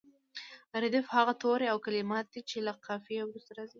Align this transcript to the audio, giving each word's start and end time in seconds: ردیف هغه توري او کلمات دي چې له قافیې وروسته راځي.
ردیف 0.81 1.05
هغه 1.15 1.33
توري 1.41 1.67
او 1.73 1.77
کلمات 1.85 2.25
دي 2.33 2.41
چې 2.49 2.57
له 2.67 2.73
قافیې 2.85 3.23
وروسته 3.25 3.51
راځي. 3.57 3.69